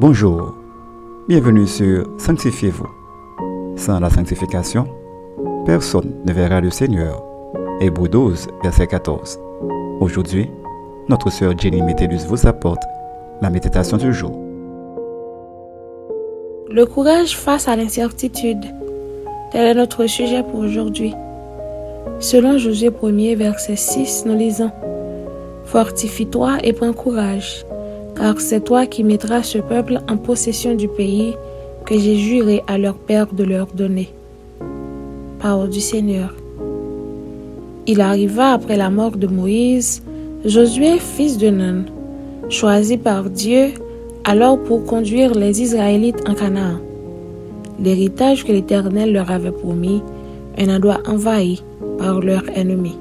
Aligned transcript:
Bonjour, 0.00 0.54
bienvenue 1.28 1.66
sur 1.66 2.06
Sanctifiez-vous. 2.16 2.88
Sans 3.76 4.00
la 4.00 4.08
sanctification, 4.08 4.86
personne 5.66 6.22
ne 6.24 6.32
verra 6.32 6.62
le 6.62 6.70
Seigneur. 6.70 7.22
Hébreu 7.82 8.08
12, 8.08 8.48
verset 8.62 8.86
14. 8.86 9.38
Aujourd'hui, 10.00 10.48
notre 11.10 11.30
sœur 11.30 11.52
Jenny 11.54 11.82
Métellus 11.82 12.24
vous 12.26 12.46
apporte 12.46 12.82
la 13.42 13.50
méditation 13.50 13.98
du 13.98 14.14
jour. 14.14 14.32
Le 16.70 16.84
courage 16.86 17.36
face 17.36 17.68
à 17.68 17.76
l'incertitude. 17.76 18.64
Tel 19.52 19.66
est 19.66 19.74
notre 19.74 20.06
sujet 20.06 20.42
pour 20.42 20.60
aujourd'hui. 20.60 21.12
Selon 22.20 22.56
Josué 22.56 22.88
1er, 22.88 23.36
verset 23.36 23.76
6, 23.76 24.24
nous 24.24 24.34
lisons 24.34 24.70
Fortifie-toi 25.66 26.56
et 26.64 26.72
prends 26.72 26.94
courage, 26.94 27.66
car 28.20 28.38
c'est 28.38 28.60
toi 28.60 28.84
qui 28.84 29.02
mettras 29.02 29.42
ce 29.42 29.58
peuple 29.58 30.00
en 30.06 30.18
possession 30.18 30.74
du 30.74 30.88
pays 30.88 31.34
que 31.86 31.98
j'ai 31.98 32.16
juré 32.16 32.62
à 32.66 32.76
leur 32.76 32.96
père 32.96 33.32
de 33.32 33.44
leur 33.44 33.68
donner. 33.68 34.10
Parole 35.40 35.70
du 35.70 35.80
Seigneur. 35.80 36.34
Il 37.86 38.02
arriva 38.02 38.52
après 38.52 38.76
la 38.76 38.90
mort 38.90 39.16
de 39.16 39.26
Moïse, 39.26 40.02
Josué, 40.44 40.98
fils 40.98 41.38
de 41.38 41.48
Nun, 41.48 41.84
choisi 42.50 42.98
par 42.98 43.30
Dieu 43.30 43.68
alors 44.24 44.58
pour 44.62 44.84
conduire 44.84 45.34
les 45.34 45.62
Israélites 45.62 46.22
en 46.28 46.34
Canaan. 46.34 46.78
L'héritage 47.82 48.44
que 48.44 48.52
l'Éternel 48.52 49.14
leur 49.14 49.30
avait 49.30 49.50
promis, 49.50 50.02
un 50.58 50.68
endroit 50.68 51.00
envahi 51.06 51.62
par 51.98 52.20
leurs 52.20 52.44
ennemis. 52.54 52.98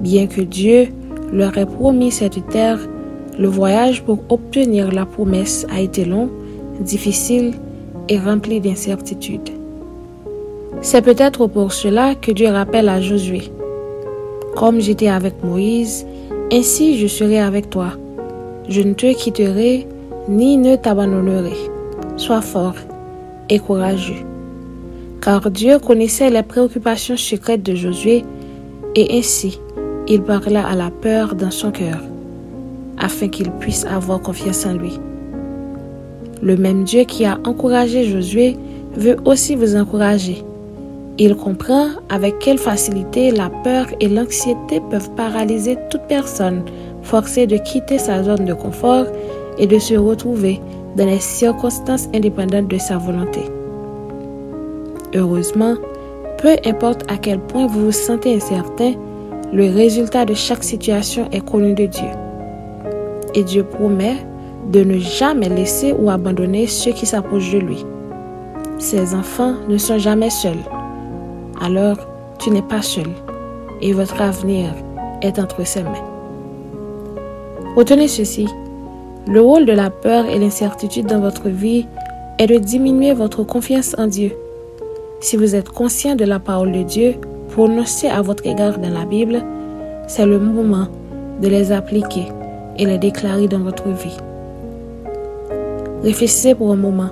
Bien 0.00 0.28
que 0.28 0.40
Dieu 0.40 0.86
leur 1.32 1.58
ait 1.58 1.66
promis 1.66 2.12
cette 2.12 2.46
terre, 2.48 2.78
le 3.38 3.48
voyage 3.48 4.02
pour 4.02 4.20
obtenir 4.28 4.92
la 4.92 5.06
promesse 5.06 5.66
a 5.70 5.80
été 5.80 6.04
long, 6.04 6.30
difficile 6.80 7.54
et 8.08 8.18
rempli 8.18 8.60
d'incertitudes. 8.60 9.50
C'est 10.80 11.02
peut-être 11.02 11.46
pour 11.46 11.72
cela 11.72 12.14
que 12.14 12.30
Dieu 12.30 12.48
rappelle 12.48 12.88
à 12.88 13.00
Josué, 13.00 13.50
Comme 14.54 14.80
j'étais 14.80 15.08
avec 15.08 15.42
Moïse, 15.42 16.06
ainsi 16.52 16.98
je 16.98 17.08
serai 17.08 17.40
avec 17.40 17.70
toi. 17.70 17.92
Je 18.68 18.82
ne 18.82 18.92
te 18.94 19.12
quitterai 19.12 19.86
ni 20.28 20.56
ne 20.56 20.76
t'abandonnerai. 20.76 21.56
Sois 22.16 22.40
fort 22.40 22.76
et 23.48 23.58
courageux. 23.58 24.24
Car 25.20 25.50
Dieu 25.50 25.78
connaissait 25.80 26.30
les 26.30 26.42
préoccupations 26.42 27.16
secrètes 27.16 27.64
de 27.64 27.74
Josué 27.74 28.24
et 28.94 29.18
ainsi 29.18 29.58
il 30.06 30.22
parla 30.22 30.66
à 30.66 30.76
la 30.76 30.90
peur 30.90 31.34
dans 31.34 31.50
son 31.50 31.72
cœur 31.72 31.98
afin 32.98 33.28
qu'il 33.28 33.50
puisse 33.52 33.84
avoir 33.86 34.20
confiance 34.20 34.66
en 34.66 34.74
lui. 34.74 34.98
Le 36.42 36.56
même 36.56 36.84
Dieu 36.84 37.04
qui 37.04 37.24
a 37.24 37.38
encouragé 37.44 38.04
Josué 38.04 38.56
veut 38.96 39.16
aussi 39.24 39.54
vous 39.54 39.76
encourager. 39.76 40.44
Il 41.18 41.36
comprend 41.36 41.88
avec 42.08 42.38
quelle 42.40 42.58
facilité 42.58 43.30
la 43.30 43.48
peur 43.48 43.86
et 44.00 44.08
l'anxiété 44.08 44.80
peuvent 44.90 45.10
paralyser 45.16 45.76
toute 45.90 46.02
personne 46.08 46.62
forcée 47.02 47.46
de 47.46 47.56
quitter 47.56 47.98
sa 47.98 48.22
zone 48.22 48.44
de 48.44 48.54
confort 48.54 49.06
et 49.58 49.66
de 49.66 49.78
se 49.78 49.94
retrouver 49.94 50.60
dans 50.96 51.06
les 51.06 51.20
circonstances 51.20 52.08
indépendantes 52.14 52.68
de 52.68 52.78
sa 52.78 52.98
volonté. 52.98 53.40
Heureusement, 55.14 55.76
peu 56.38 56.56
importe 56.66 57.10
à 57.10 57.16
quel 57.16 57.38
point 57.38 57.66
vous 57.66 57.86
vous 57.86 57.92
sentez 57.92 58.34
incertain, 58.34 58.94
le 59.52 59.70
résultat 59.70 60.24
de 60.24 60.34
chaque 60.34 60.64
situation 60.64 61.28
est 61.30 61.44
connu 61.44 61.74
de 61.74 61.86
Dieu. 61.86 62.23
Et 63.34 63.42
Dieu 63.44 63.64
promet 63.64 64.16
de 64.70 64.82
ne 64.82 64.98
jamais 64.98 65.48
laisser 65.48 65.92
ou 65.92 66.10
abandonner 66.10 66.66
ceux 66.66 66.92
qui 66.92 67.06
s'approchent 67.06 67.52
de 67.52 67.58
lui. 67.58 67.84
Ses 68.78 69.14
enfants 69.14 69.54
ne 69.68 69.76
sont 69.76 69.98
jamais 69.98 70.30
seuls. 70.30 70.64
Alors, 71.60 71.96
tu 72.38 72.50
n'es 72.50 72.62
pas 72.62 72.82
seul 72.82 73.08
et 73.80 73.92
votre 73.92 74.20
avenir 74.20 74.72
est 75.22 75.38
entre 75.38 75.66
ses 75.66 75.82
mains. 75.82 75.92
Retenez 77.76 78.08
ceci, 78.08 78.46
le 79.26 79.40
rôle 79.40 79.66
de 79.66 79.72
la 79.72 79.90
peur 79.90 80.26
et 80.26 80.38
l'incertitude 80.38 81.06
dans 81.06 81.20
votre 81.20 81.48
vie 81.48 81.86
est 82.38 82.46
de 82.46 82.58
diminuer 82.58 83.12
votre 83.14 83.42
confiance 83.42 83.94
en 83.98 84.06
Dieu. 84.06 84.32
Si 85.20 85.36
vous 85.36 85.54
êtes 85.54 85.70
conscient 85.70 86.14
de 86.14 86.24
la 86.24 86.38
parole 86.38 86.72
de 86.72 86.82
Dieu 86.82 87.14
prononcée 87.50 88.08
à 88.08 88.22
votre 88.22 88.46
égard 88.46 88.78
dans 88.78 88.92
la 88.92 89.04
Bible, 89.04 89.42
c'est 90.06 90.26
le 90.26 90.38
moment 90.38 90.88
de 91.40 91.48
les 91.48 91.72
appliquer 91.72 92.26
et 92.78 92.86
les 92.86 92.98
déclarer 92.98 93.48
dans 93.48 93.60
votre 93.60 93.88
vie. 93.88 94.16
Réfléchissez 96.02 96.54
pour 96.54 96.70
un 96.72 96.76
moment. 96.76 97.10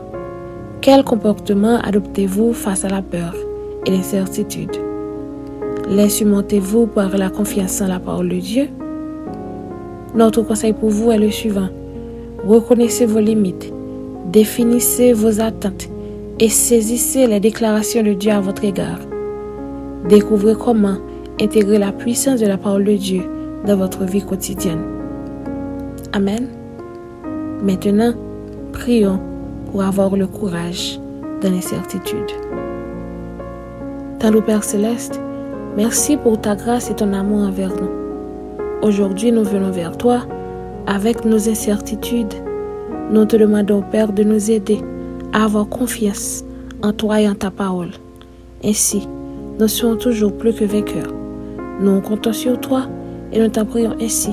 Quel 0.80 1.04
comportement 1.04 1.78
adoptez-vous 1.78 2.52
face 2.52 2.84
à 2.84 2.88
la 2.88 3.02
peur 3.02 3.34
et 3.86 3.90
l'incertitude? 3.90 4.76
Les 5.88 6.08
surmontez-vous 6.08 6.86
par 6.86 7.16
la 7.16 7.30
confiance 7.30 7.80
en 7.80 7.88
la 7.88 7.98
parole 7.98 8.28
de 8.28 8.38
Dieu? 8.38 8.68
Notre 10.14 10.42
conseil 10.42 10.72
pour 10.72 10.90
vous 10.90 11.10
est 11.10 11.18
le 11.18 11.30
suivant. 11.30 11.68
Reconnaissez 12.46 13.06
vos 13.06 13.20
limites, 13.20 13.72
définissez 14.30 15.12
vos 15.12 15.40
attentes 15.40 15.88
et 16.38 16.48
saisissez 16.48 17.26
les 17.26 17.40
déclarations 17.40 18.02
de 18.02 18.12
Dieu 18.12 18.32
à 18.32 18.40
votre 18.40 18.64
égard. 18.64 18.98
Découvrez 20.08 20.54
comment 20.54 20.96
intégrer 21.40 21.78
la 21.78 21.92
puissance 21.92 22.40
de 22.40 22.46
la 22.46 22.58
parole 22.58 22.84
de 22.84 22.94
Dieu 22.94 23.22
dans 23.66 23.76
votre 23.76 24.04
vie 24.04 24.22
quotidienne. 24.22 24.91
Amen. 26.14 26.46
Maintenant, 27.62 28.12
prions 28.74 29.18
pour 29.70 29.82
avoir 29.82 30.14
le 30.14 30.26
courage 30.26 31.00
dans 31.40 31.50
l'incertitude. 31.50 32.30
Tant 34.18 34.30
Père 34.42 34.62
céleste, 34.62 35.18
merci 35.74 36.18
pour 36.18 36.38
ta 36.38 36.54
grâce 36.54 36.90
et 36.90 36.94
ton 36.94 37.14
amour 37.14 37.48
envers 37.48 37.70
nous. 37.70 37.88
Aujourd'hui, 38.82 39.32
nous 39.32 39.42
venons 39.42 39.70
vers 39.70 39.96
toi 39.96 40.20
avec 40.86 41.24
nos 41.24 41.48
incertitudes. 41.48 42.34
Nous 43.10 43.24
te 43.24 43.36
demandons, 43.36 43.82
Père, 43.90 44.12
de 44.12 44.22
nous 44.22 44.50
aider 44.50 44.80
à 45.32 45.44
avoir 45.44 45.66
confiance 45.66 46.44
en 46.82 46.92
toi 46.92 47.22
et 47.22 47.28
en 47.28 47.34
ta 47.34 47.50
parole. 47.50 47.92
Ainsi, 48.62 49.08
nous 49.58 49.68
serons 49.68 49.96
toujours 49.96 50.36
plus 50.36 50.52
que 50.52 50.66
vainqueurs. 50.66 51.14
Nous 51.80 52.02
comptons 52.02 52.34
sur 52.34 52.60
toi 52.60 52.82
et 53.32 53.40
nous 53.40 53.48
t'en 53.48 53.66
ainsi, 53.98 54.32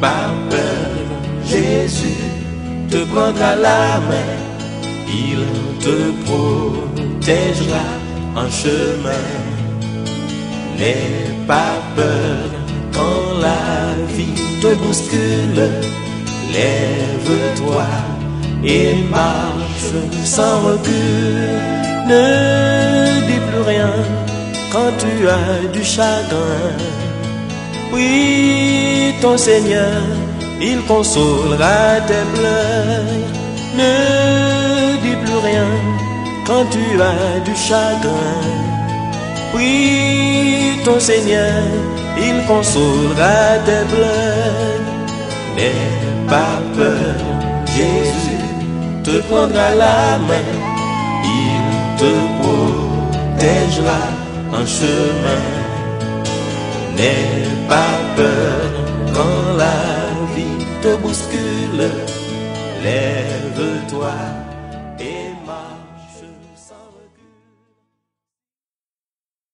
Pas 0.00 0.30
peur, 0.50 0.90
Jésus 1.44 2.22
te 2.90 3.04
prendra 3.12 3.56
la 3.56 4.00
main, 4.08 4.32
il 5.08 5.42
te 5.84 5.96
protégera 6.26 7.86
en 8.34 8.48
chemin. 8.50 9.26
N'aie 10.78 11.30
pas 11.46 11.76
peur 11.94 12.50
quand 12.92 13.40
la 13.40 13.94
vie 14.14 14.42
te 14.60 14.74
bouscule, 14.74 15.70
lève-toi 16.52 17.86
et 18.64 18.94
marche 19.10 19.94
sans 20.24 20.60
recul. 20.60 21.76
Ne 22.08 23.26
dis 23.26 23.40
plus 23.48 23.62
rien 23.62 23.92
quand 24.72 24.92
tu 24.98 25.28
as 25.28 25.72
du 25.72 25.82
chagrin. 25.82 27.05
Oui, 27.92 29.14
ton 29.20 29.36
Seigneur, 29.36 30.02
il 30.60 30.82
consolera 30.86 32.00
tes 32.06 32.24
pleurs. 32.34 33.24
Ne 33.78 34.96
dis 35.02 35.16
plus 35.24 35.38
rien 35.50 35.68
quand 36.46 36.64
tu 36.70 37.00
as 37.00 37.40
du 37.44 37.54
chagrin. 37.56 38.42
Oui, 39.54 40.80
ton 40.84 40.98
Seigneur, 41.00 41.62
il 42.18 42.46
consolera 42.46 43.58
tes 43.66 43.84
pleurs. 43.92 44.86
N'aie 45.56 46.26
pas 46.28 46.60
peur, 46.76 47.16
Jésus 47.66 48.26
te 49.04 49.22
prendra 49.28 49.74
la 49.74 50.18
main, 50.28 50.50
te 51.96 52.12
protégera 52.40 54.00
en 54.52 54.66
chemin. 54.66 55.65
N'aie 56.96 57.44
pas 57.68 57.98
peur 58.16 58.70
quand 59.14 59.56
la 59.58 59.78
vie 60.34 60.64
te 60.82 60.96
bouscule. 61.02 61.90
Lève-toi 62.82 64.14
et 64.14 64.45